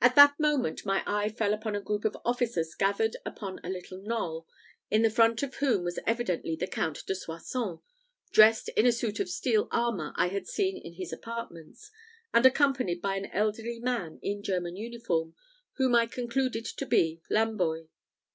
[0.00, 4.00] At that moment my eye fell upon a group of officers gathered upon a little
[4.00, 4.48] knoll,
[4.90, 7.78] in the front of whom was evidently the Count de Soissons,
[8.32, 11.90] dressed in a suit of steel armour I had seen in his apartments,
[12.32, 15.34] and accompanied by an elderly man in German uniform,
[15.74, 17.88] whom I concluded to be Lamboy.